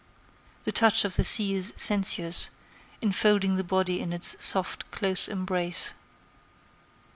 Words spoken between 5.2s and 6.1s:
embrace.